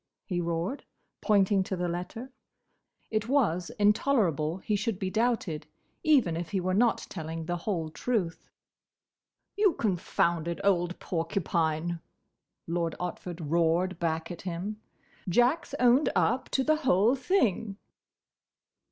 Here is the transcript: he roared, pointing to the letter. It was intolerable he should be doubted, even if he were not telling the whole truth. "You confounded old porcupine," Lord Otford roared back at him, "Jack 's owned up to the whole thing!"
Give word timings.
he 0.25 0.41
roared, 0.41 0.83
pointing 1.21 1.61
to 1.61 1.75
the 1.75 1.87
letter. 1.87 2.31
It 3.11 3.27
was 3.27 3.69
intolerable 3.77 4.57
he 4.57 4.75
should 4.75 4.97
be 4.97 5.11
doubted, 5.11 5.67
even 6.01 6.35
if 6.35 6.49
he 6.49 6.59
were 6.59 6.73
not 6.73 7.05
telling 7.07 7.45
the 7.45 7.57
whole 7.57 7.87
truth. 7.91 8.49
"You 9.55 9.73
confounded 9.73 10.59
old 10.63 10.97
porcupine," 10.99 11.99
Lord 12.65 12.95
Otford 12.99 13.41
roared 13.51 13.99
back 13.99 14.31
at 14.31 14.41
him, 14.41 14.81
"Jack 15.29 15.67
's 15.67 15.75
owned 15.79 16.09
up 16.15 16.49
to 16.49 16.63
the 16.63 16.77
whole 16.77 17.15
thing!" 17.15 17.77